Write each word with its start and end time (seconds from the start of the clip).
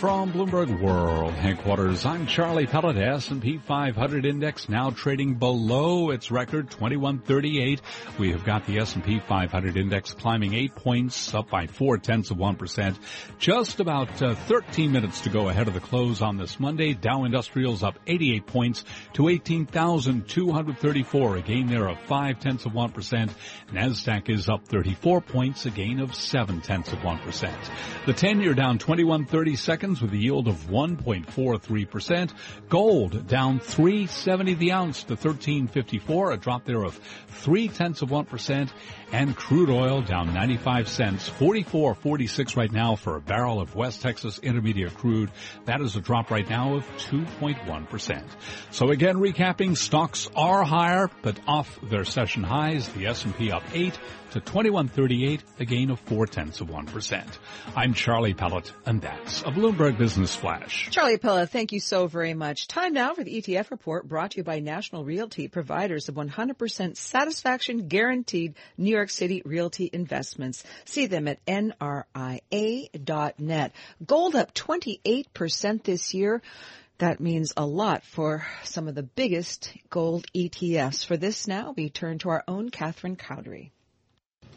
From 0.00 0.32
Bloomberg 0.32 0.80
World 0.80 1.34
headquarters, 1.34 2.06
I'm 2.06 2.26
Charlie 2.26 2.66
Pellett. 2.66 2.96
S&P 2.96 3.58
500 3.58 4.24
index 4.24 4.66
now 4.66 4.88
trading 4.88 5.34
below 5.34 6.08
its 6.08 6.30
record 6.30 6.70
2138. 6.70 7.82
We 8.18 8.32
have 8.32 8.42
got 8.42 8.64
the 8.64 8.78
S&P 8.78 9.20
500 9.20 9.76
index 9.76 10.14
climbing 10.14 10.54
eight 10.54 10.74
points, 10.74 11.34
up 11.34 11.50
by 11.50 11.66
four 11.66 11.98
tenths 11.98 12.30
of 12.30 12.38
one 12.38 12.56
percent. 12.56 12.98
Just 13.38 13.78
about 13.78 14.22
uh, 14.22 14.34
13 14.34 14.90
minutes 14.90 15.20
to 15.20 15.28
go 15.28 15.50
ahead 15.50 15.68
of 15.68 15.74
the 15.74 15.80
close 15.80 16.22
on 16.22 16.38
this 16.38 16.58
Monday. 16.58 16.94
Dow 16.94 17.24
Industrials 17.24 17.82
up 17.82 17.98
88 18.06 18.46
points 18.46 18.86
to 19.12 19.28
18,234, 19.28 21.36
a 21.36 21.42
gain 21.42 21.66
there 21.66 21.90
of 21.90 22.00
five 22.06 22.40
tenths 22.40 22.64
of 22.64 22.72
one 22.72 22.90
percent. 22.90 23.34
Nasdaq 23.70 24.30
is 24.30 24.48
up 24.48 24.66
34 24.66 25.20
points, 25.20 25.66
a 25.66 25.70
gain 25.70 26.00
of 26.00 26.14
seven 26.14 26.62
tenths 26.62 26.94
of 26.94 27.04
one 27.04 27.18
percent. 27.18 27.60
The 28.06 28.14
10-year 28.14 28.54
down 28.54 28.78
2130 28.78 29.56
seconds 29.56 29.89
with 29.98 30.12
a 30.12 30.16
yield 30.16 30.46
of 30.46 30.56
1.43%. 30.68 32.30
Gold 32.68 33.26
down 33.26 33.60
370 33.60 34.54
the 34.54 34.72
ounce 34.72 35.04
to 35.04 35.14
1354, 35.14 36.32
a 36.32 36.36
drop 36.36 36.66
there 36.66 36.84
of 36.84 37.00
three 37.28 37.68
tenths 37.68 38.02
of 38.02 38.10
1%. 38.10 38.70
And 39.12 39.36
crude 39.36 39.70
oil 39.70 40.02
down 40.02 40.32
95 40.32 40.88
cents, 40.88 41.28
44.46 41.28 42.56
right 42.56 42.70
now 42.70 42.94
for 42.94 43.16
a 43.16 43.20
barrel 43.20 43.60
of 43.60 43.74
West 43.74 44.02
Texas 44.02 44.38
Intermediate 44.38 44.94
crude. 44.94 45.30
That 45.64 45.80
is 45.80 45.96
a 45.96 46.00
drop 46.00 46.30
right 46.30 46.48
now 46.48 46.76
of 46.76 46.86
2.1%. 46.98 48.24
So 48.70 48.90
again, 48.90 49.16
recapping, 49.16 49.76
stocks 49.76 50.28
are 50.36 50.62
higher, 50.62 51.10
but 51.22 51.40
off 51.48 51.76
their 51.82 52.04
session 52.04 52.44
highs. 52.44 52.88
The 52.90 53.06
S&P 53.06 53.50
up 53.50 53.64
8 53.72 53.98
to 54.30 54.38
2138, 54.38 55.42
a 55.58 55.64
gain 55.64 55.90
of 55.90 55.98
4 56.00 56.26
tenths 56.26 56.60
of 56.60 56.68
1%. 56.68 57.24
I'm 57.74 57.94
Charlie 57.94 58.34
Pellett, 58.34 58.70
and 58.86 59.02
that's 59.02 59.42
a 59.42 59.46
Bloomberg 59.46 59.98
Business 59.98 60.36
Flash. 60.36 60.88
Charlie 60.92 61.18
Pellett, 61.18 61.50
thank 61.50 61.72
you 61.72 61.80
so 61.80 62.06
very 62.06 62.34
much. 62.34 62.68
Time 62.68 62.92
now 62.92 63.12
for 63.14 63.24
the 63.24 63.42
ETF 63.42 63.72
report 63.72 64.06
brought 64.06 64.30
to 64.32 64.36
you 64.36 64.44
by 64.44 64.60
National 64.60 65.04
Realty, 65.04 65.48
providers 65.48 66.08
of 66.08 66.14
100% 66.14 66.96
satisfaction 66.96 67.88
guaranteed 67.88 68.54
New 68.78 68.90
York 68.90 68.99
City 69.08 69.40
Realty 69.44 69.88
Investments. 69.92 70.64
See 70.84 71.06
them 71.06 71.28
at 71.28 71.38
nria.net. 71.46 72.52
Gold 74.04 74.36
up 74.36 74.52
28% 74.54 75.82
this 75.84 76.12
year. 76.12 76.42
That 76.98 77.20
means 77.20 77.54
a 77.56 77.64
lot 77.64 78.04
for 78.04 78.46
some 78.64 78.88
of 78.88 78.94
the 78.94 79.02
biggest 79.02 79.72
gold 79.88 80.26
ETFs. 80.36 81.06
For 81.06 81.16
this 81.16 81.48
now, 81.48 81.72
we 81.74 81.88
turn 81.88 82.18
to 82.18 82.28
our 82.28 82.44
own 82.46 82.68
Catherine 82.68 83.16
Cowdery. 83.16 83.70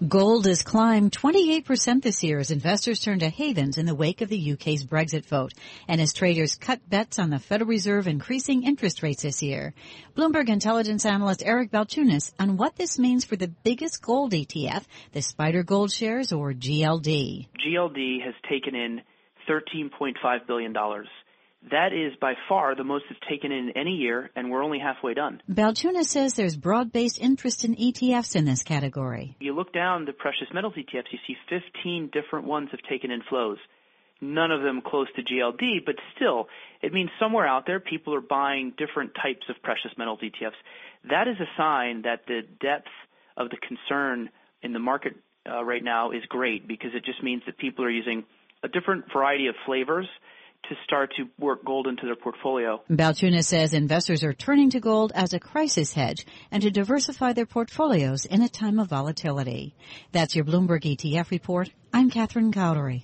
Gold 0.08 0.48
has 0.48 0.64
climbed 0.64 1.12
28% 1.12 2.02
this 2.02 2.24
year 2.24 2.40
as 2.40 2.50
investors 2.52 3.00
turn 3.00 3.20
to 3.20 3.30
havens 3.30 3.78
in 3.78 3.86
the 3.86 3.94
wake 3.96 4.22
of 4.22 4.30
the 4.30 4.54
UK's 4.54 4.84
Brexit 4.84 5.26
vote 5.26 5.54
and 5.88 6.02
as 6.02 6.14
traders 6.14 6.56
cut 6.56 6.90
bets 6.90 7.20
on 7.20 7.30
the 7.30 7.40
Federal 7.40 7.70
Reserve 7.70 8.08
increasing 8.08 8.64
interest 8.64 9.04
rates 9.04 9.22
this 9.22 9.44
year. 9.44 9.74
Bloomberg 10.16 10.50
intelligence 10.50 11.06
analyst 11.06 11.44
Eric 11.46 11.72
Balchunas 11.72 12.34
on 12.40 12.58
what 12.58 12.76
this 12.76 12.98
means 12.98 13.24
for 13.24 13.36
the 13.36 13.48
biggest 13.48 14.02
gold 14.02 14.32
ETF, 14.34 14.84
the 15.12 15.20
SPDR 15.20 15.66
Gold 15.66 15.92
Shares 15.92 16.34
or 16.34 16.54
GLD. 16.54 17.48
GLD 17.66 18.26
has 18.26 18.34
taken 18.50 18.76
in 18.76 19.02
$13.5 19.48 20.48
billion 20.48 20.74
that 21.72 21.94
is 21.94 22.14
by 22.20 22.34
far 22.50 22.76
the 22.76 22.84
most 22.84 23.06
it's 23.10 23.20
taken 23.30 23.52
in 23.52 23.72
any 23.76 23.92
year, 23.92 24.30
and 24.36 24.52
we're 24.52 24.64
only 24.64 24.80
halfway 24.80 25.14
done. 25.14 25.42
Balchunas 25.50 26.06
says 26.06 26.34
there's 26.34 26.58
broad-based 26.58 27.20
interest 27.20 27.64
in 27.64 27.76
ETFs 27.76 28.36
in 28.36 28.46
this 28.46 28.64
category. 28.64 29.36
You 29.40 29.56
look 29.56 29.74
down 29.74 30.06
the 30.06 30.14
precious 30.14 30.48
metals 30.54 30.74
ETFs, 30.78 31.12
you 31.12 31.20
see 31.26 31.38
15 31.50 32.10
different 32.12 32.48
ones 32.48 32.70
have 32.72 32.82
taken 32.90 33.12
in 33.12 33.22
flows. 33.30 33.58
None 34.22 34.52
of 34.52 34.62
them 34.62 34.82
close 34.86 35.08
to 35.16 35.22
GLD, 35.22 35.86
but 35.86 35.96
still, 36.16 36.48
it 36.82 36.94
means 36.94 37.10
somewhere 37.20 37.48
out 37.48 37.66
there 37.66 37.80
people 37.80 38.16
are 38.16 38.22
buying 38.22 38.74
different 38.78 39.12
types 39.22 39.46
of 39.50 39.62
precious 39.64 39.92
metals 39.98 40.20
ETFs. 40.22 40.52
That 41.10 41.28
is 41.28 41.36
a 41.40 41.48
sign 41.58 42.04
that 42.04 42.22
the 42.28 42.42
depth 42.62 42.88
of 43.36 43.50
the 43.50 43.58
concern 43.58 44.30
in 44.62 44.74
the 44.74 44.80
market 44.80 45.16
uh, 45.50 45.64
right 45.64 45.84
now 45.84 46.12
is 46.12 46.24
great 46.30 46.68
because 46.68 46.92
it 46.94 47.04
just 47.04 47.22
means 47.22 47.44
that 47.46 47.58
people 47.58 47.84
are 47.84 47.90
using 47.90 48.24
a 48.64 48.70
different 48.70 49.06
variety 49.12 49.48
of 49.48 49.56
flavors 49.66 50.08
to 50.70 50.76
start 50.84 51.14
to 51.18 51.28
work 51.38 51.64
gold 51.66 51.88
into 51.88 52.06
their 52.06 52.16
portfolio. 52.16 52.82
Balchunas 52.90 53.46
says 53.46 53.74
investors 53.74 54.24
are 54.24 54.34
turning 54.34 54.70
to 54.72 54.80
gold 54.80 55.12
as 55.16 55.34
a 55.34 55.40
crisis 55.40 55.94
hedge 55.94 56.26
and 56.52 56.64
to 56.64 56.72
diversify 56.72 57.34
their 57.34 57.46
portfolios 57.46 58.26
in 58.26 58.42
a 58.42 58.50
time 58.50 58.80
of 58.80 58.88
volatility. 58.88 59.76
That's 60.12 60.36
your 60.36 60.46
Bloomberg 60.46 60.84
ETF 60.84 61.32
report. 61.32 61.70
I'm 61.92 62.10
Catherine 62.10 62.52
Cowdery. 62.52 63.04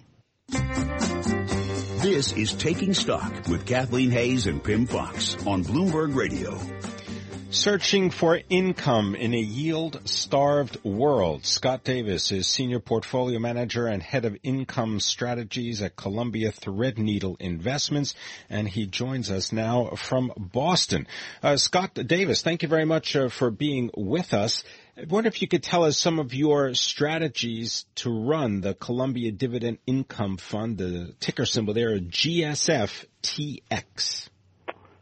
This 2.01 2.31
is 2.31 2.53
Taking 2.53 2.93
Stock 2.93 3.47
with 3.47 3.65
Kathleen 3.65 4.09
Hays 4.09 4.47
and 4.47 4.63
Pimm 4.63 4.87
Fox 4.87 5.35
on 5.45 5.63
Bloomberg 5.63 6.15
Radio. 6.15 6.57
Searching 7.51 8.11
for 8.11 8.39
income 8.47 9.15
in 9.15 9.33
a 9.33 9.39
yield-starved 9.39 10.83
world. 10.83 11.47
Scott 11.47 11.83
Davis 11.83 12.31
is 12.31 12.45
Senior 12.45 12.79
Portfolio 12.79 13.39
Manager 13.39 13.87
and 13.87 14.03
Head 14.03 14.25
of 14.25 14.37
Income 14.43 14.99
Strategies 14.99 15.81
at 15.81 15.95
Columbia 15.95 16.51
Threadneedle 16.51 17.41
Investments, 17.41 18.13
and 18.51 18.67
he 18.69 18.85
joins 18.85 19.31
us 19.31 19.51
now 19.51 19.95
from 19.95 20.31
Boston. 20.37 21.07
Uh, 21.41 21.57
Scott 21.57 21.95
Davis, 21.95 22.43
thank 22.43 22.61
you 22.61 22.69
very 22.69 22.85
much 22.85 23.15
uh, 23.15 23.29
for 23.29 23.49
being 23.49 23.89
with 23.97 24.35
us. 24.35 24.63
I 24.95 25.05
wonder 25.05 25.29
if 25.29 25.41
you 25.41 25.47
could 25.47 25.63
tell 25.63 25.85
us 25.85 25.97
some 25.97 26.19
of 26.19 26.35
your 26.35 26.75
strategies 26.75 27.87
to 27.95 28.11
run 28.11 28.61
the 28.61 28.75
Columbia 28.75 29.31
Dividend 29.31 29.79
Income 29.87 30.37
Fund, 30.37 30.77
the 30.77 31.15
ticker 31.19 31.47
symbol 31.47 31.73
there, 31.73 31.97
GSFTX. 31.97 32.99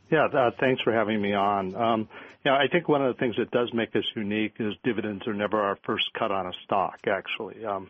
Yeah, 0.09 0.27
uh, 0.27 0.51
thanks 0.57 0.81
for 0.83 0.93
having 0.93 1.21
me 1.21 1.33
on. 1.33 1.75
Um, 1.75 2.07
yeah, 2.45 2.53
I 2.53 2.67
think 2.71 2.87
one 2.87 3.03
of 3.03 3.15
the 3.15 3.19
things 3.19 3.35
that 3.37 3.51
does 3.51 3.71
make 3.73 3.95
us 3.95 4.03
unique 4.15 4.53
is 4.59 4.73
dividends 4.83 5.27
are 5.27 5.33
never 5.33 5.59
our 5.59 5.77
first 5.85 6.05
cut 6.17 6.31
on 6.31 6.47
a 6.47 6.53
stock, 6.63 6.99
actually. 7.07 7.65
Um, 7.65 7.89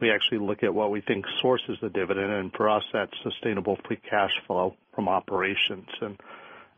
we 0.00 0.10
actually 0.10 0.38
look 0.38 0.62
at 0.62 0.74
what 0.74 0.90
we 0.90 1.00
think 1.00 1.24
sources 1.40 1.78
the 1.80 1.88
dividend, 1.88 2.30
and 2.30 2.52
for 2.52 2.68
us, 2.68 2.82
that's 2.92 3.12
sustainable 3.22 3.78
free 3.86 4.00
cash 4.08 4.32
flow 4.46 4.76
from 4.94 5.08
operations. 5.08 5.88
And 6.00 6.18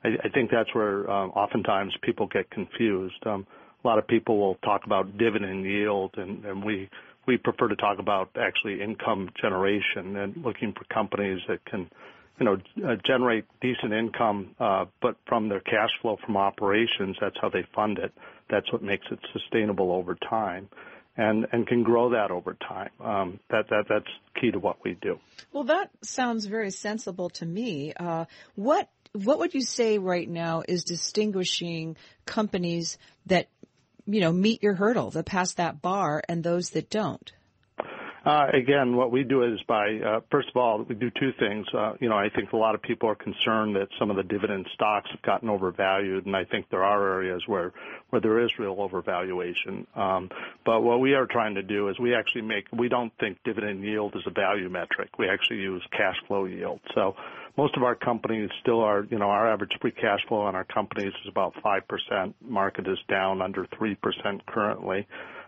I, 0.04 0.08
I 0.24 0.28
think 0.28 0.50
that's 0.50 0.72
where 0.74 1.10
um, 1.10 1.30
oftentimes 1.30 1.94
people 2.02 2.26
get 2.26 2.50
confused. 2.50 3.26
Um, 3.26 3.46
a 3.82 3.86
lot 3.86 3.98
of 3.98 4.06
people 4.06 4.38
will 4.38 4.56
talk 4.56 4.82
about 4.84 5.16
dividend 5.16 5.64
yield, 5.64 6.14
and, 6.16 6.44
and 6.44 6.64
we 6.64 6.88
we 7.26 7.36
prefer 7.36 7.66
to 7.68 7.76
talk 7.76 7.98
about 7.98 8.30
actually 8.40 8.80
income 8.80 9.30
generation 9.40 10.16
and 10.16 10.36
looking 10.44 10.72
for 10.72 10.84
companies 10.84 11.40
that 11.48 11.64
can 11.64 11.90
you 12.38 12.44
know, 12.46 12.56
uh, 12.86 12.96
generate 13.06 13.44
decent 13.60 13.92
income, 13.92 14.54
uh, 14.60 14.84
but 15.00 15.16
from 15.26 15.48
their 15.48 15.60
cash 15.60 15.90
flow 16.02 16.18
from 16.24 16.36
operations, 16.36 17.16
that's 17.20 17.36
how 17.40 17.48
they 17.48 17.64
fund 17.74 17.98
it. 17.98 18.12
That's 18.50 18.70
what 18.72 18.82
makes 18.82 19.06
it 19.10 19.18
sustainable 19.32 19.92
over 19.92 20.16
time. 20.28 20.68
And, 21.18 21.46
and 21.50 21.66
can 21.66 21.82
grow 21.82 22.10
that 22.10 22.30
over 22.30 22.58
time. 22.68 22.90
Um, 23.00 23.40
that, 23.48 23.70
that, 23.70 23.86
that's 23.88 24.04
key 24.38 24.50
to 24.50 24.58
what 24.58 24.84
we 24.84 24.98
do. 25.00 25.18
Well, 25.50 25.64
that 25.64 25.88
sounds 26.02 26.44
very 26.44 26.70
sensible 26.70 27.30
to 27.30 27.46
me. 27.46 27.94
Uh, 27.94 28.26
what, 28.54 28.90
what 29.12 29.38
would 29.38 29.54
you 29.54 29.62
say 29.62 29.96
right 29.96 30.28
now 30.28 30.62
is 30.68 30.84
distinguishing 30.84 31.96
companies 32.26 32.98
that, 33.24 33.48
you 34.04 34.20
know, 34.20 34.30
meet 34.30 34.62
your 34.62 34.74
hurdle, 34.74 35.10
that 35.12 35.24
pass 35.24 35.54
that 35.54 35.80
bar, 35.80 36.22
and 36.28 36.44
those 36.44 36.68
that 36.70 36.90
don't? 36.90 37.32
Uh, 38.26 38.48
again, 38.52 38.96
what 38.96 39.12
we 39.12 39.22
do 39.22 39.44
is 39.44 39.60
by, 39.68 40.00
uh, 40.04 40.20
first 40.32 40.48
of 40.48 40.56
all, 40.56 40.82
we 40.82 40.96
do 40.96 41.10
two 41.10 41.30
things. 41.38 41.64
Uh, 41.72 41.92
you 42.00 42.08
know, 42.08 42.16
I 42.16 42.28
think 42.28 42.50
a 42.50 42.56
lot 42.56 42.74
of 42.74 42.82
people 42.82 43.08
are 43.08 43.14
concerned 43.14 43.76
that 43.76 43.86
some 44.00 44.10
of 44.10 44.16
the 44.16 44.24
dividend 44.24 44.66
stocks 44.74 45.08
have 45.12 45.22
gotten 45.22 45.48
overvalued, 45.48 46.26
and 46.26 46.34
I 46.34 46.42
think 46.44 46.68
there 46.68 46.82
are 46.82 47.08
areas 47.14 47.44
where, 47.46 47.72
where 48.10 48.20
there 48.20 48.40
is 48.40 48.50
real 48.58 48.74
overvaluation. 48.74 49.86
Um, 49.96 50.28
but 50.64 50.80
what 50.80 50.98
we 50.98 51.14
are 51.14 51.26
trying 51.26 51.54
to 51.54 51.62
do 51.62 51.88
is 51.88 52.00
we 52.00 52.16
actually 52.16 52.42
make, 52.42 52.64
we 52.72 52.88
don't 52.88 53.12
think 53.20 53.38
dividend 53.44 53.84
yield 53.84 54.16
is 54.16 54.22
a 54.26 54.32
value 54.32 54.68
metric. 54.68 55.10
We 55.20 55.28
actually 55.28 55.60
use 55.60 55.86
cash 55.92 56.16
flow 56.26 56.46
yield. 56.46 56.80
So 56.96 57.14
most 57.56 57.76
of 57.76 57.84
our 57.84 57.94
companies 57.94 58.50
still 58.60 58.80
are, 58.80 59.06
you 59.08 59.20
know, 59.20 59.30
our 59.30 59.52
average 59.52 59.70
free 59.80 59.92
cash 59.92 60.26
flow 60.26 60.40
on 60.40 60.56
our 60.56 60.64
companies 60.64 61.12
is 61.22 61.28
about 61.28 61.54
5%. 61.64 62.34
Market 62.40 62.88
is 62.88 62.98
down 63.08 63.40
under 63.40 63.66
3% 63.66 63.96
currently 64.46 65.06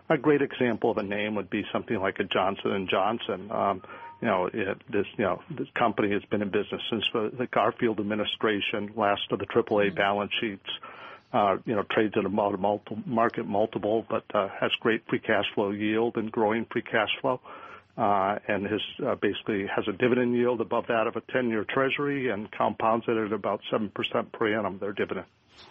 a 0.09 0.17
great 0.17 0.41
example 0.41 0.91
of 0.91 0.97
a 0.97 1.03
name 1.03 1.35
would 1.35 1.49
be 1.49 1.63
something 1.71 1.97
like 1.97 2.19
a 2.19 2.23
Johnson 2.23 2.71
and 2.71 2.89
Johnson. 2.89 3.51
Um, 3.51 3.81
you 4.21 4.27
know, 4.27 4.49
it, 4.51 4.77
this 4.91 5.05
you 5.17 5.23
know 5.23 5.41
this 5.49 5.67
company 5.77 6.11
has 6.11 6.23
been 6.29 6.41
in 6.41 6.49
business 6.49 6.81
since 6.89 7.03
the, 7.13 7.31
the 7.37 7.47
Garfield 7.47 7.99
administration, 7.99 8.91
last 8.95 9.21
of 9.31 9.39
the 9.39 9.45
AAA 9.45 9.87
mm-hmm. 9.87 9.95
balance 9.95 10.31
sheets. 10.41 10.69
Uh, 11.31 11.57
you 11.65 11.75
know, 11.75 11.83
trades 11.91 12.15
at 12.17 12.25
a 12.25 12.29
multiple 12.29 12.97
market 13.05 13.45
multiple, 13.45 14.03
but 14.09 14.23
uh, 14.33 14.47
has 14.59 14.71
great 14.79 15.03
free 15.07 15.19
cash 15.19 15.45
flow 15.53 15.69
yield 15.69 16.17
and 16.17 16.31
growing 16.31 16.65
free 16.71 16.81
cash 16.81 17.09
flow. 17.21 17.39
uh, 17.39 17.47
and 17.99 18.65
his 18.65 18.81
uh, 19.05 19.15
basically 19.15 19.65
has 19.73 19.85
a 19.87 19.91
dividend 19.91 20.35
yield 20.35 20.61
above 20.61 20.87
that 20.87 21.07
of 21.07 21.15
a 21.15 21.21
10-year 21.21 21.65
Treasury 21.69 22.29
and 22.29 22.51
compounds 22.51 23.05
it 23.07 23.17
at 23.17 23.33
about 23.33 23.61
seven 23.71 23.89
percent 23.89 24.31
per 24.31 24.57
annum. 24.57 24.79
Their 24.79 24.93
dividend. 24.93 25.25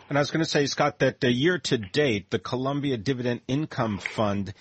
And 0.09 0.19
I 0.19 0.21
was 0.21 0.31
going 0.31 0.45
to 0.45 0.51
say, 0.51 0.67
Scott, 0.67 0.99
that 0.99 1.25
uh, 1.25 1.29
year 1.29 1.59
to 1.59 1.79
date, 1.79 2.31
the 2.31 2.39
Columbia 2.39 2.99
Dividend 2.99 3.41
Income 3.49 3.99
Fund 3.99 4.53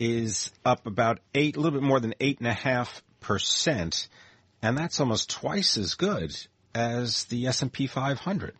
is 0.00 0.50
up 0.64 0.86
about 0.86 1.20
eight, 1.34 1.56
a 1.56 1.60
little 1.60 1.78
bit 1.78 1.86
more 1.86 2.00
than 2.00 2.14
eight 2.18 2.38
and 2.38 2.48
a 2.48 2.52
half 2.52 3.02
percent, 3.20 4.08
and 4.60 4.76
that's 4.76 4.98
almost 4.98 5.30
twice 5.30 5.76
as 5.76 5.94
good 5.94 6.34
as 6.74 7.24
the 7.24 7.46
S&P 7.46 7.86
500. 7.86 8.54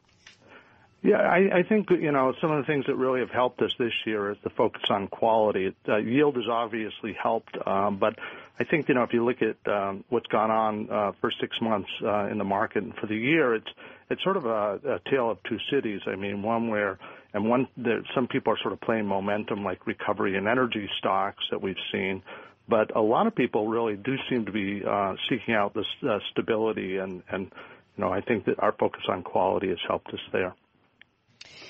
Yeah, 1.03 1.17
I, 1.17 1.59
I 1.59 1.63
think 1.69 1.91
you 1.91 2.13
know 2.13 2.33
some 2.41 2.53
of 2.53 2.65
the 2.65 2.67
things 2.73 2.87
that 2.87 2.95
really 2.95 3.21
have 3.21 3.31
helped 3.31 3.61
us 3.61 3.73
this 3.77 3.93
year 4.07 4.31
is 4.31 4.39
the 4.45 4.51
focus 4.51 4.83
on 4.89 5.09
quality. 5.09 5.75
Uh, 5.89 5.97
yield 5.97 6.37
has 6.37 6.45
obviously 6.49 7.17
helped, 7.21 7.57
um, 7.67 7.99
but 7.99 8.15
I 8.63 8.65
think 8.71 8.89
you 8.89 8.95
know 8.95 9.03
if 9.03 9.13
you 9.13 9.25
look 9.25 9.39
at 9.43 9.73
um, 9.73 10.05
what's 10.09 10.29
gone 10.29 10.53
on 10.53 10.89
uh, 10.89 11.13
for 11.21 11.33
six 11.41 11.57
months 11.61 11.89
uh, 12.05 12.29
in 12.29 12.39
the 12.39 12.45
market 12.45 12.85
and 12.85 12.95
for 12.95 13.09
the 13.09 13.17
year, 13.17 13.57
it's 13.57 13.67
it's 14.09 14.23
sort 14.23 14.37
of 14.37 14.47
a, 14.47 15.01
tale 15.11 15.33
of 15.33 15.39
two 15.49 15.59
cities. 15.73 16.01
I 16.07 16.15
mean, 16.15 16.43
one 16.43 16.69
where 16.69 16.97
and 17.35 17.49
one 17.49 17.67
that 17.79 18.05
some 18.15 18.29
people 18.29 18.53
are 18.53 18.59
sort 18.63 18.73
of 18.73 18.81
playing 18.81 19.07
momentum, 19.07 19.65
like 19.65 19.85
recovery 19.85 20.37
in 20.37 20.47
energy 20.47 20.89
stocks 20.99 21.43
that 21.51 21.61
we've 21.61 21.83
seen, 21.91 22.23
but 22.69 22.95
a 22.95 23.01
lot 23.01 23.27
of 23.27 23.35
people 23.35 23.67
really 23.67 23.97
do 23.97 24.15
seem 24.31 24.45
to 24.47 24.53
be 24.53 24.83
uh, 24.89 25.15
seeking 25.29 25.55
out 25.55 25.75
this 25.75 25.87
stability, 26.31 26.99
and 26.99 27.25
and 27.33 27.51
you 27.97 28.05
know 28.05 28.13
I 28.13 28.21
think 28.21 28.45
that 28.45 28.61
our 28.61 28.73
focus 28.79 29.03
on 29.09 29.25
quality 29.25 29.71
has 29.71 29.79
helped 29.89 30.09
us 30.11 30.21
there. 30.33 30.55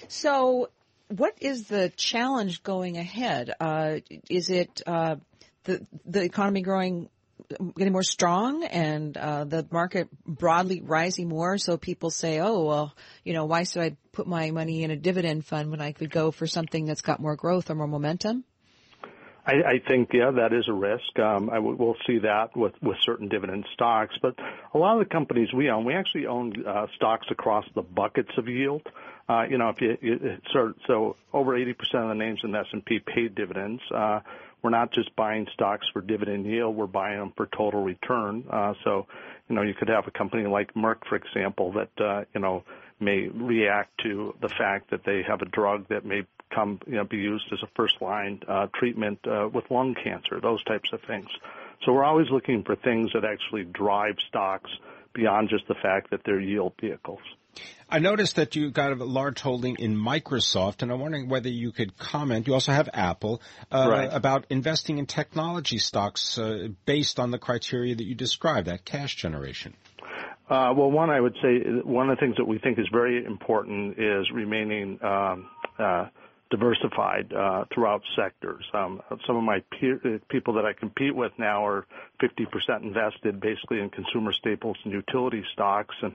So, 0.09 0.69
what 1.09 1.39
is 1.41 1.69
the 1.69 1.91
challenge 1.97 2.63
going 2.63 2.99
ahead? 2.99 3.55
Uh, 3.59 4.01
is 4.29 4.51
it 4.51 4.83
uh, 4.87 5.17
the 5.65 5.87
the 6.05 6.23
economy 6.23 6.63
growing, 6.63 7.09
getting 7.77 7.93
more 7.93 8.03
strong, 8.03 8.65
and 8.65 9.17
uh, 9.17 9.45
the 9.45 9.67
market 9.71 10.09
broadly 10.27 10.81
rising 10.81 11.29
more? 11.29 11.59
So 11.59 11.77
people 11.77 12.11
say, 12.11 12.41
"Oh, 12.41 12.65
well, 12.65 12.95
you 13.25 13.33
know, 13.33 13.45
why 13.45 13.65
should 13.65 13.83
I 13.83 13.97
put 14.13 14.27
my 14.27 14.51
money 14.51 14.83
in 14.85 14.91
a 14.91 14.97
dividend 14.97 15.45
fund 15.45 15.71
when 15.71 15.81
I 15.81 15.93
could 15.93 16.11
go 16.11 16.31
for 16.31 16.47
something 16.47 16.85
that's 16.85 17.03
got 17.03 17.21
more 17.21 17.37
growth 17.37 17.71
or 17.71 17.75
more 17.75 17.89
momentum?" 17.89 18.45
I, 19.45 19.53
I 19.53 19.89
think, 19.89 20.11
yeah, 20.13 20.31
that 20.31 20.53
is 20.53 20.69
a 20.69 20.73
risk. 20.73 21.19
Um, 21.19 21.51
I 21.51 21.57
w- 21.57 21.77
we'll 21.77 21.97
see 22.07 22.19
that 22.21 22.57
with, 22.57 22.75
with 22.81 22.97
certain 23.03 23.29
dividend 23.29 23.67
stocks. 23.75 24.15
But 24.23 24.37
a 24.73 24.79
lot 24.79 25.01
of 25.01 25.07
the 25.07 25.13
companies 25.13 25.53
we 25.53 25.69
own, 25.69 25.85
we 25.85 25.95
actually 25.95 26.27
own 26.27 26.53
uh, 26.65 26.87
stocks 26.95 27.27
across 27.29 27.65
the 27.75 27.83
buckets 27.83 28.31
of 28.39 28.47
yield. 28.47 28.83
Uh, 29.29 29.45
you 29.49 29.59
know, 29.59 29.71
if 29.71 29.81
you, 29.81 29.97
you 30.01 30.39
so, 30.53 30.75
so 30.87 31.17
over 31.33 31.53
80% 31.53 31.75
of 31.95 32.09
the 32.09 32.15
names 32.15 32.41
in 32.43 32.53
the 32.53 32.59
S&P 32.59 32.99
paid 32.99 33.35
dividends. 33.35 33.81
Uh, 33.95 34.21
we're 34.63 34.71
not 34.71 34.93
just 34.93 35.15
buying 35.17 35.47
stocks 35.53 35.87
for 35.93 36.01
dividend 36.01 36.47
yield, 36.47 36.77
we're 36.77 36.87
buying 36.87 37.19
them 37.19 37.33
for 37.37 37.47
total 37.47 37.83
return. 37.83 38.45
Uh, 38.49 38.75
so, 38.85 39.07
you 39.49 39.57
know, 39.57 39.63
you 39.63 39.75
could 39.75 39.89
have 39.89 40.07
a 40.07 40.11
company 40.11 40.47
like 40.47 40.73
Merck, 40.75 41.07
for 41.09 41.17
example, 41.17 41.73
that, 41.73 42.05
uh, 42.05 42.25
you 42.33 42.41
know, 42.41 42.65
may 43.01 43.27
react 43.29 43.91
to 44.03 44.35
the 44.41 44.49
fact 44.49 44.91
that 44.91 45.05
they 45.05 45.23
have 45.23 45.43
a 45.43 45.47
drug 45.47 45.89
that 45.89 46.05
may 46.05 46.25
come, 46.55 46.81
you 46.87 46.95
know, 46.95 47.05
be 47.05 47.17
used 47.17 47.45
as 47.53 47.59
a 47.63 47.69
first 47.75 48.01
line 48.01 48.41
uh, 48.47 48.69
treatment 48.75 49.19
uh, 49.27 49.49
with 49.53 49.69
lung 49.71 49.95
cancer, 49.95 50.41
those 50.41 50.63
types 50.65 50.91
of 50.93 51.01
things. 51.03 51.29
So 51.85 51.93
we're 51.93 52.05
always 52.05 52.31
looking 52.31 52.63
for 52.63 52.77
things 52.77 53.11
that 53.15 53.25
actually 53.25 53.65
drive 53.65 54.15
stocks 54.29 54.71
beyond 55.15 55.49
just 55.49 55.67
the 55.69 55.75
fact 55.83 56.11
that 56.11 56.21
they're 56.25 56.41
yield 56.41 56.73
vehicles. 56.81 57.21
I 57.89 57.99
noticed 57.99 58.37
that 58.37 58.57
you 58.57 58.71
got 58.71 58.93
a 58.93 59.05
large 59.05 59.41
holding 59.41 59.77
in 59.77 59.95
Microsoft, 59.95 60.83
and 60.83 60.91
I'm 60.91 61.01
wondering 61.01 61.29
whether 61.29 61.51
you 61.51 61.73
could 61.73 61.99
comment. 61.99 62.47
You 62.47 62.55
also 62.55 62.73
have 62.73 62.89
Apple 62.95 63.43
uh, 63.71 63.87
right. 63.91 64.09
about 64.11 64.47
investing 64.49 64.97
in 64.97 65.05
technology 65.05 65.77
stocks 65.77 66.39
uh, 66.39 66.69
based 66.87 67.21
on 67.21 67.31
the 67.31 67.39
criteria 67.39 67.95
that 67.95 68.05
you 68.05 68.15
described, 68.15 68.69
that 68.69 68.87
cash 68.87 69.17
generation. 69.17 69.75
Uh, 70.49 70.73
well, 70.77 70.91
one, 70.91 71.11
I 71.11 71.21
would 71.21 71.35
say 71.43 71.61
one 71.85 72.09
of 72.09 72.17
the 72.17 72.21
things 72.21 72.37
that 72.39 72.47
we 72.47 72.59
think 72.59 72.79
is 72.79 72.89
very 72.91 73.25
important 73.25 73.99
is 73.99 74.31
remaining 74.33 74.99
um, 75.03 75.51
uh, 75.79 76.07
diversified 76.53 77.33
uh, 77.33 77.65
throughout 77.75 78.03
sectors. 78.15 78.65
Um, 78.75 79.01
some 79.27 79.37
of 79.37 79.43
my 79.43 79.65
peer, 79.73 79.99
uh, 80.05 80.19
people 80.29 80.55
that 80.55 80.67
I 80.67 80.75
compete 80.75 81.17
with 81.17 81.33
now 81.39 81.67
are 81.67 81.87
50% 82.23 82.83
invested 82.83 83.41
basically 83.41 83.81
in 83.81 83.89
consumer 83.89 84.33
staples 84.33 84.77
and 84.85 84.93
utility 84.93 85.43
stocks, 85.55 85.95
and 86.03 86.15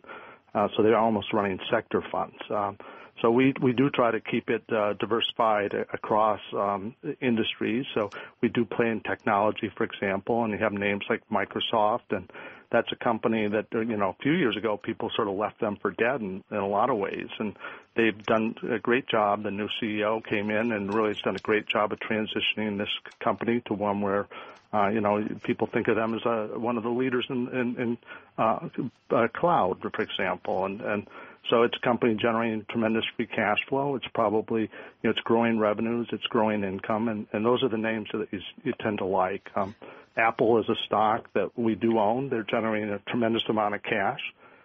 uh, 0.54 0.68
so 0.78 0.84
they're 0.84 0.98
almost 0.98 1.34
running 1.34 1.60
sector 1.72 2.04
funds. 2.12 2.38
Um, 2.50 2.78
so 3.22 3.32
we 3.32 3.54
we 3.62 3.74
do 3.74 3.90
try 3.90 4.12
to 4.12 4.20
keep 4.20 4.50
it 4.50 4.64
uh, 4.72 4.94
diversified 4.94 5.74
across 5.74 6.40
um, 6.54 6.96
industries. 7.22 7.86
So 7.94 8.10
we 8.42 8.50
do 8.50 8.66
play 8.66 8.90
in 8.90 9.02
technology, 9.02 9.72
for 9.76 9.84
example, 9.84 10.44
and 10.44 10.54
you 10.54 10.60
have 10.60 10.74
names 10.74 11.04
like 11.10 11.22
Microsoft, 11.32 12.12
and 12.12 12.30
that's 12.70 12.92
a 12.92 12.96
company 12.96 13.48
that 13.48 13.68
you 13.72 13.98
know 13.98 14.10
a 14.10 14.24
few 14.24 14.34
years 14.34 14.56
ago 14.56 14.78
people 14.78 15.10
sort 15.16 15.28
of 15.28 15.36
left 15.36 15.60
them 15.60 15.78
for 15.82 15.92
dead 15.92 16.22
in, 16.22 16.44
in 16.52 16.58
a 16.58 16.68
lot 16.68 16.90
of 16.90 16.98
ways, 16.98 17.30
and 17.40 17.56
they've 17.96 18.24
done 18.24 18.56
a 18.70 18.80
great 18.80 19.08
job. 19.08 19.44
The 19.44 19.52
new 19.52 19.70
CEO 19.82 20.24
came 20.24 20.52
in 20.52 20.72
and 20.72 20.94
really 20.94 21.10
has 21.10 21.22
done 21.22 21.36
a 21.36 21.40
great 21.40 21.68
job 21.68 21.92
of 21.92 22.00
transitioning 22.00 22.78
this 22.78 22.90
company 23.20 23.62
to 23.66 23.74
one 23.74 24.02
where 24.02 24.28
uh, 24.74 24.90
you 24.90 25.00
know, 25.02 25.26
people 25.44 25.68
think 25.68 25.88
of 25.88 25.96
them 25.96 26.14
as 26.14 26.26
a, 26.26 26.60
one 26.60 26.78
of 26.78 26.84
the 26.84 26.90
leaders 26.90 27.26
in, 27.30 27.48
in, 27.48 27.76
in 27.82 27.98
uh, 28.38 28.68
uh, 29.12 29.28
cloud, 29.34 29.80
for 29.82 30.02
example, 30.02 30.66
and, 30.66 30.82
and 30.82 31.08
so 31.50 31.64
it's 31.64 31.76
a 31.82 31.86
company 31.86 32.16
generating 32.16 32.66
tremendous 32.70 33.04
free 33.16 33.28
cash 33.28 33.58
flow. 33.70 33.96
It's 33.96 34.08
probably, 34.14 34.62
you 34.62 34.70
know, 35.04 35.10
it's 35.12 35.20
growing 35.22 35.60
revenues, 35.60 36.08
it's 36.12 36.26
growing 36.26 36.64
income, 36.64 37.08
and, 37.08 37.28
and 37.32 37.46
those 37.46 37.64
are 37.64 37.70
the 37.70 37.78
names 37.78 38.08
that 38.14 38.28
you, 38.32 38.40
you 38.64 38.74
tend 38.82 39.00
to 39.00 39.06
like. 39.06 39.48
Um, 39.56 39.76
Apple 40.18 40.60
is 40.60 40.68
a 40.70 40.76
stock 40.86 41.32
that 41.34 41.58
we 41.58 41.76
do 41.76 42.00
own. 42.00 42.30
They're 42.30 42.44
generating 42.44 42.90
a 42.90 43.00
tremendous 43.10 43.44
amount 43.50 43.76
of 43.76 43.84
cash. 43.84 44.20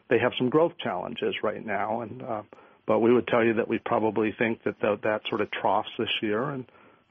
They 0.09 0.19
have 0.19 0.33
some 0.39 0.49
growth 0.49 0.73
challenges 0.83 1.35
right 1.43 1.65
now, 1.65 2.01
and 2.01 2.23
uh, 2.23 2.43
but 2.87 2.99
we 2.99 3.13
would 3.13 3.27
tell 3.29 3.45
you 3.45 3.55
that 3.55 3.69
we 3.69 3.79
probably 3.79 4.35
think 4.37 4.65
that 4.65 4.81
the, 4.81 4.99
that 5.05 5.23
sort 5.29 5.41
of 5.41 5.51
troughs 5.51 5.89
this 5.99 6.09
year, 6.21 6.51
and 6.51 6.65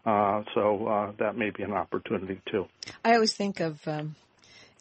uh, 0.06 0.44
so 0.53 0.88
uh, 0.88 1.12
that 1.19 1.38
may 1.38 1.51
be 1.51 1.63
an 1.63 1.71
opportunity 1.71 2.41
too. 2.51 2.65
I 3.06 3.13
always 3.13 3.33
think 3.33 3.59
of 3.59 3.88
um, 3.88 4.15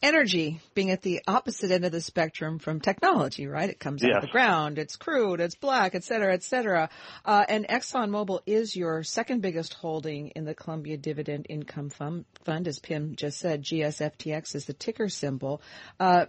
energy 0.03 0.61
being 0.75 0.91
at 0.91 1.03
the 1.03 1.21
opposite 1.27 1.71
end 1.71 1.85
of 1.85 1.93
the 1.93 2.01
spectrum 2.01 2.59
from 2.59 2.81
technology, 2.81 3.47
right? 3.47 3.69
It 3.69 3.79
comes 3.79 4.03
out 4.03 4.17
of 4.17 4.23
the 4.23 4.29
ground, 4.29 4.79
it's 4.79 4.97
crude, 4.97 5.41
it's 5.41 5.55
black, 5.55 5.95
et 5.95 6.05
cetera, 6.05 6.33
et 6.33 6.43
cetera. 6.43 6.89
Uh, 7.25 7.45
and 7.49 7.67
ExxonMobil 7.69 8.41
is 8.47 8.75
your 8.75 9.03
second 9.03 9.43
biggest 9.43 9.75
holding 9.75 10.29
in 10.29 10.45
the 10.45 10.55
Columbia 10.55 10.97
Dividend 10.97 11.47
Income 11.49 11.91
Fund, 11.91 12.25
fund 12.45 12.69
as 12.69 12.79
Pimm 12.79 13.17
just 13.17 13.39
said. 13.39 13.63
GSFTX 13.63 14.55
is 14.55 14.65
the 14.67 14.73
ticker 14.73 15.09
symbol. 15.09 15.61
Uh, 15.99 16.27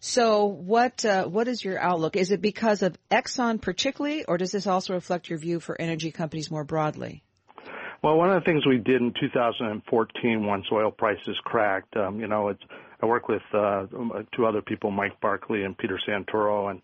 so 0.00 0.46
what 0.46 1.04
uh, 1.04 1.24
what 1.26 1.48
is 1.48 1.64
your 1.64 1.78
outlook? 1.78 2.16
Is 2.16 2.30
it 2.30 2.40
because 2.40 2.82
of 2.82 2.96
Exxon 3.10 3.60
particularly, 3.60 4.24
or 4.24 4.36
does 4.38 4.52
this 4.52 4.66
also 4.66 4.94
reflect 4.94 5.28
your 5.28 5.38
view 5.38 5.60
for 5.60 5.80
energy 5.80 6.10
companies 6.10 6.50
more 6.50 6.64
broadly? 6.64 7.22
Well, 8.02 8.16
one 8.16 8.30
of 8.30 8.42
the 8.42 8.44
things 8.44 8.66
we 8.66 8.78
did 8.78 9.00
in 9.00 9.14
2014 9.18 10.44
once 10.44 10.66
oil 10.72 10.90
prices 10.90 11.36
cracked, 11.44 11.96
um, 11.96 12.18
you 12.18 12.26
know, 12.26 12.48
it's, 12.48 12.62
I 13.02 13.06
work 13.06 13.28
with 13.28 13.42
uh, 13.52 13.86
two 14.34 14.46
other 14.46 14.62
people, 14.62 14.90
Mike 14.90 15.20
Barclay 15.20 15.62
and 15.62 15.76
Peter 15.76 15.98
Santoro, 16.08 16.70
and 16.70 16.82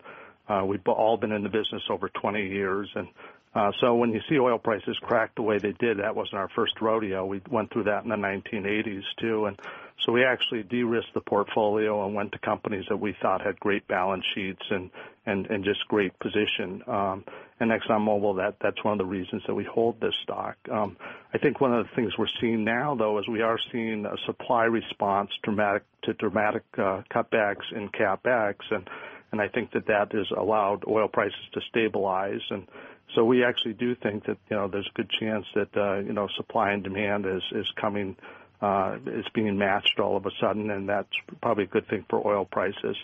uh, 0.49 0.65
we've 0.65 0.85
all 0.87 1.15
been 1.15 1.31
in 1.31 1.43
the 1.43 1.49
business 1.49 1.81
over 1.89 2.09
20 2.09 2.45
years. 2.45 2.89
And 2.95 3.07
uh, 3.55 3.71
so 3.79 3.95
when 3.95 4.11
you 4.11 4.19
see 4.29 4.37
oil 4.37 4.59
prices 4.59 4.97
crack 5.01 5.33
the 5.35 5.41
way 5.41 5.59
they 5.59 5.71
did, 5.79 5.99
that 5.99 6.15
wasn't 6.15 6.35
our 6.35 6.49
first 6.55 6.73
rodeo. 6.81 7.25
We 7.25 7.41
went 7.49 7.71
through 7.71 7.85
that 7.85 8.03
in 8.03 8.09
the 8.09 8.15
1980s 8.15 9.03
too. 9.19 9.45
And 9.45 9.57
so 10.05 10.13
we 10.13 10.23
actually 10.23 10.63
de-risked 10.63 11.13
the 11.13 11.21
portfolio 11.21 12.05
and 12.05 12.15
went 12.15 12.31
to 12.31 12.39
companies 12.39 12.85
that 12.89 12.97
we 12.97 13.15
thought 13.21 13.41
had 13.41 13.59
great 13.59 13.87
balance 13.87 14.23
sheets 14.33 14.63
and 14.69 14.89
and 15.25 15.45
and 15.47 15.63
just 15.63 15.85
great 15.87 16.17
position. 16.19 16.81
Um, 16.87 17.25
and 17.59 17.71
ExxonMobil, 17.71 18.37
that 18.37 18.55
that's 18.61 18.81
one 18.83 18.93
of 18.93 18.97
the 18.97 19.05
reasons 19.05 19.43
that 19.47 19.53
we 19.53 19.65
hold 19.65 19.99
this 19.99 20.13
stock. 20.23 20.55
Um, 20.71 20.95
I 21.33 21.37
think 21.37 21.59
one 21.59 21.73
of 21.73 21.85
the 21.85 21.95
things 21.95 22.17
we're 22.17 22.27
seeing 22.39 22.63
now, 22.63 22.95
though, 22.95 23.19
is 23.19 23.27
we 23.27 23.41
are 23.41 23.59
seeing 23.71 24.05
a 24.05 24.15
supply 24.25 24.63
response 24.63 25.31
dramatic 25.43 25.83
to 26.03 26.13
dramatic 26.13 26.63
uh, 26.77 27.01
cutbacks 27.13 27.71
in 27.75 27.89
capex, 27.89 28.55
and 28.71 28.89
and 29.31 29.41
I 29.41 29.49
think 29.49 29.71
that 29.73 29.87
that 29.87 30.13
has 30.13 30.27
allowed 30.35 30.85
oil 30.87 31.07
prices 31.07 31.39
to 31.53 31.61
stabilize 31.69 32.41
and. 32.49 32.67
So 33.15 33.25
we 33.25 33.43
actually 33.43 33.73
do 33.73 33.95
think 33.95 34.25
that 34.25 34.37
you 34.51 34.55
know 34.55 34.67
there's 34.67 34.87
a 34.87 34.95
good 34.95 35.09
chance 35.09 35.43
that 35.55 35.75
uh, 35.75 35.97
you 35.97 36.13
know 36.13 36.27
supply 36.37 36.73
and 36.73 36.83
demand 36.83 37.25
is 37.25 37.41
is 37.53 37.65
coming 37.75 38.15
uh, 38.61 38.97
is 39.05 39.25
being 39.33 39.57
matched 39.57 39.99
all 39.99 40.17
of 40.17 40.25
a 40.25 40.31
sudden, 40.41 40.69
and 40.69 40.89
that's 40.89 41.09
probably 41.41 41.63
a 41.65 41.67
good 41.67 41.87
thing 41.87 42.05
for 42.09 42.25
oil 42.25 42.45
prices. 42.45 42.97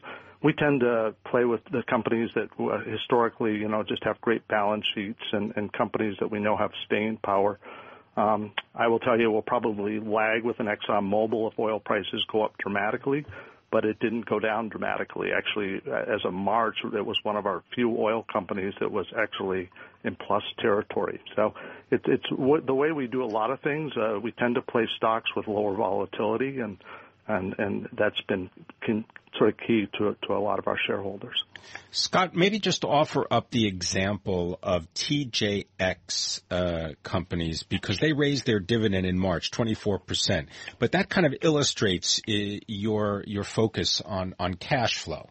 We 0.44 0.54
tend 0.54 0.82
to 0.82 1.16
play 1.30 1.46
with 1.46 1.62
the 1.72 1.82
companies 1.90 2.30
that 2.36 2.50
uh, 2.60 2.80
historically, 2.90 3.56
you 3.56 3.68
know, 3.68 3.84
just 3.84 4.04
have 4.04 4.20
great 4.22 4.48
balance 4.48 4.86
sheets 4.94 5.22
and, 5.32 5.54
and 5.56 5.72
companies 5.72 6.18
that 6.20 6.30
we 6.30 6.40
know 6.40 6.58
have 6.58 6.72
staying 6.86 7.18
power. 7.24 7.58
Um, 8.18 8.52
I 8.74 8.88
will 8.88 9.00
tell 9.00 9.20
you, 9.20 9.32
we'll 9.32 9.42
probably 9.42 10.00
lag 10.00 10.44
with 10.44 10.60
an 10.60 10.68
Exxon 10.68 11.10
Mobil 11.10 11.52
if 11.52 11.60
oil 11.60 11.80
prices 11.80 12.24
go 12.32 12.44
up 12.44 12.58
dramatically 12.58 13.26
but 13.72 13.86
it 13.86 14.00
didn't 14.00 14.26
go 14.26 14.40
down 14.40 14.70
dramatically. 14.70 15.30
Actually, 15.36 15.82
as 15.92 16.22
of 16.24 16.34
March, 16.34 16.78
it 16.84 17.06
was 17.06 17.18
one 17.24 17.36
of 17.36 17.46
our 17.46 17.64
few 17.74 17.96
oil 17.98 18.26
companies 18.32 18.74
that 18.80 18.92
was 18.92 19.06
actually 19.18 19.70
in 20.04 20.16
plus 20.16 20.44
territory. 20.60 21.20
So 21.36 21.54
it, 21.92 22.02
it's 22.06 22.26
the 22.30 22.74
way 22.74 22.92
we 22.92 23.08
do 23.08 23.24
a 23.24 23.26
lot 23.26 23.52
of 23.52 23.60
things. 23.62 23.92
Uh, 23.98 24.20
we 24.20 24.32
tend 24.32 24.56
to 24.56 24.62
play 24.62 24.88
stocks 24.98 25.30
with 25.36 25.48
lower 25.48 25.76
volatility, 25.76 26.60
and 26.60 26.78
and 27.28 27.56
and 27.58 27.90
that's 27.98 28.20
been 28.28 28.50
con- 28.86 29.06
sort 29.38 29.50
of 29.50 29.58
key 29.58 29.88
to 29.98 30.16
to 30.28 30.34
a 30.34 30.40
lot 30.40 30.60
of 30.60 30.68
our 30.68 30.78
shareholders. 30.86 31.44
Scott, 31.92 32.36
maybe 32.36 32.60
just 32.60 32.82
to 32.82 32.88
offer 32.88 33.26
up 33.30 33.50
the 33.52 33.68
example 33.68 34.60
of 34.62 34.92
TJX 34.94 36.42
uh, 36.52 36.90
companies 37.04 37.64
because 37.64 38.00
they 38.00 38.14
raised 38.14 38.46
their 38.46 38.60
dividend 38.60 39.06
in 39.06 39.18
March, 39.18 39.52
24%. 39.52 40.48
But 40.78 40.92
that 40.92 41.10
kind 41.10 41.26
of 41.26 41.34
illustrates 41.42 42.22
uh, 42.28 42.32
your 42.68 43.24
your 43.26 43.44
focus 43.44 44.02
on 44.02 44.36
on 44.40 44.56
cash 44.56 45.00
flow. 45.00 45.30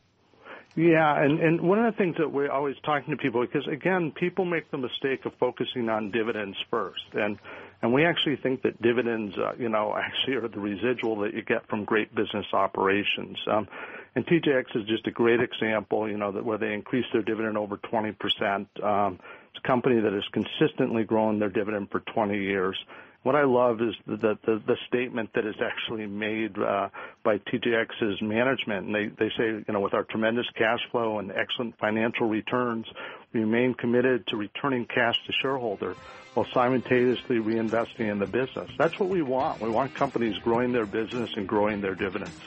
Yeah, 0.77 1.23
and, 1.23 1.39
and 1.39 1.61
one 1.61 1.79
of 1.79 1.95
the 1.95 1.97
things 1.97 2.17
that 2.19 2.33
we're 2.33 2.51
always 2.51 2.75
talking 2.85 3.17
to 3.17 3.17
people, 3.17 3.47
because 3.47 3.67
again, 3.73 4.13
people 4.19 4.45
make 4.45 4.69
the 4.73 4.79
mistake 4.79 5.25
of 5.25 5.33
focusing 5.39 5.89
on 5.89 6.11
dividends 6.11 6.57
first, 6.69 7.05
and 7.13 7.39
and 7.85 7.93
we 7.93 8.07
actually 8.07 8.37
think 8.37 8.63
that 8.63 8.81
dividends, 8.81 9.37
uh, 9.37 9.53
you 9.59 9.69
know, 9.69 9.95
actually 9.99 10.37
are 10.37 10.49
the 10.49 10.59
residual 10.59 11.17
that 11.17 11.35
you 11.35 11.43
get 11.43 11.69
from 11.69 11.85
great 11.85 12.15
business 12.15 12.47
operations. 12.55 13.37
Um, 13.47 13.69
and 14.15 14.27
TJX 14.27 14.75
is 14.75 14.87
just 14.87 15.07
a 15.07 15.11
great 15.11 15.41
example, 15.41 16.09
you 16.09 16.17
know, 16.17 16.33
that 16.33 16.47
where 16.47 16.57
they 16.57 16.73
increased 16.73 17.09
their 17.13 17.21
dividend 17.21 17.59
over 17.59 17.77
20%. 17.77 18.83
Um, 18.83 19.21
company 19.61 20.01
that 20.01 20.13
has 20.13 20.25
consistently 20.33 21.05
grown 21.05 21.39
their 21.39 21.51
dividend 21.51 21.91
for 21.91 22.01
20 22.01 22.39
years. 22.39 22.77
What 23.23 23.35
I 23.35 23.45
love 23.45 23.81
is 23.81 23.95
the 24.07 24.37
the, 24.45 24.63
the 24.67 24.77
statement 24.87 25.31
that 25.35 25.47
is 25.47 25.55
actually 25.59 26.07
made 26.07 26.59
uh, 26.59 26.91
by 27.23 27.39
TJX's 27.39 28.21
management, 28.21 28.87
and 28.87 28.95
they 28.95 29.07
they 29.07 29.31
say, 29.31 29.47
you 29.47 29.73
know, 29.73 29.81
with 29.81 29.95
our 29.95 30.05
tremendous 30.05 30.47
cash 30.59 30.81
flow 30.91 31.19
and 31.19 31.33
excellent 31.33 31.79
financial 31.79 32.29
returns, 32.29 32.87
we 33.33 33.41
remain 33.41 33.73
committed 33.73 34.27
to 34.27 34.37
returning 34.37 34.85
cash 34.85 35.17
to 35.27 35.33
shareholder 35.41 35.97
while 36.35 36.47
simultaneously 36.53 37.37
reinvesting 37.37 38.11
in 38.11 38.19
the 38.19 38.27
business. 38.27 38.71
That's 38.77 38.99
what 39.01 39.09
we 39.09 39.23
want. 39.23 39.63
We 39.63 39.71
want 39.71 39.95
companies 39.95 40.37
growing 40.39 40.73
their 40.73 40.87
business 40.87 41.31
and 41.37 41.49
growing 41.49 41.81
their 41.81 41.95
dividends. 41.95 42.39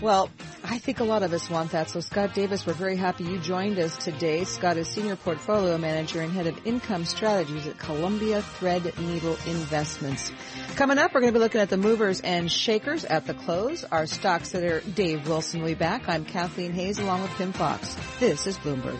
Well, 0.00 0.30
I 0.66 0.78
think 0.78 1.00
a 1.00 1.04
lot 1.04 1.22
of 1.22 1.34
us 1.34 1.50
want 1.50 1.72
that. 1.72 1.90
So 1.90 2.00
Scott 2.00 2.32
Davis, 2.32 2.66
we're 2.66 2.72
very 2.72 2.96
happy 2.96 3.24
you 3.24 3.38
joined 3.38 3.78
us 3.78 3.98
today. 3.98 4.44
Scott 4.44 4.78
is 4.78 4.88
Senior 4.88 5.14
Portfolio 5.14 5.76
Manager 5.76 6.22
and 6.22 6.32
Head 6.32 6.46
of 6.46 6.66
Income 6.66 7.04
Strategies 7.04 7.66
at 7.66 7.78
Columbia 7.78 8.40
Threadneedle 8.40 9.46
Investments. 9.46 10.32
Coming 10.74 10.96
up, 10.96 11.12
we're 11.12 11.20
going 11.20 11.34
to 11.34 11.38
be 11.38 11.42
looking 11.42 11.60
at 11.60 11.68
the 11.68 11.76
movers 11.76 12.22
and 12.22 12.50
shakers 12.50 13.04
at 13.04 13.26
the 13.26 13.34
close. 13.34 13.84
Our 13.84 14.06
stock 14.06 14.46
sitter, 14.46 14.80
Dave 14.80 15.28
Wilson, 15.28 15.60
will 15.60 15.68
be 15.68 15.74
back. 15.74 16.08
I'm 16.08 16.24
Kathleen 16.24 16.72
Hays 16.72 16.98
along 16.98 17.20
with 17.20 17.32
Pimm 17.32 17.52
Fox. 17.52 17.94
This 18.18 18.46
is 18.46 18.56
Bloomberg. 18.56 18.98